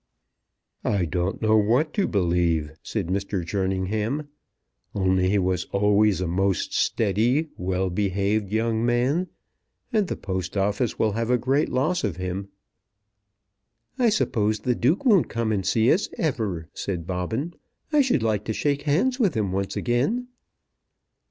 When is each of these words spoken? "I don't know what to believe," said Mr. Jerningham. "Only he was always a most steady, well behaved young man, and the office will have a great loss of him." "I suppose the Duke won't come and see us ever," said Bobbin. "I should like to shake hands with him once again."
"I 0.83 1.05
don't 1.05 1.43
know 1.43 1.55
what 1.57 1.93
to 1.93 2.07
believe," 2.07 2.71
said 2.81 3.05
Mr. 3.05 3.45
Jerningham. 3.45 4.29
"Only 4.95 5.29
he 5.29 5.37
was 5.37 5.65
always 5.65 6.21
a 6.21 6.27
most 6.27 6.73
steady, 6.73 7.49
well 7.55 7.91
behaved 7.91 8.51
young 8.51 8.83
man, 8.83 9.27
and 9.93 10.07
the 10.07 10.17
office 10.59 10.97
will 10.97 11.11
have 11.11 11.29
a 11.29 11.37
great 11.37 11.69
loss 11.69 12.03
of 12.03 12.15
him." 12.17 12.49
"I 13.99 14.09
suppose 14.09 14.61
the 14.61 14.73
Duke 14.73 15.05
won't 15.05 15.29
come 15.29 15.51
and 15.51 15.63
see 15.63 15.93
us 15.93 16.09
ever," 16.17 16.67
said 16.73 17.05
Bobbin. 17.05 17.53
"I 17.93 18.01
should 18.01 18.23
like 18.23 18.43
to 18.45 18.53
shake 18.53 18.81
hands 18.89 19.19
with 19.19 19.35
him 19.35 19.51
once 19.51 19.77
again." 19.77 20.29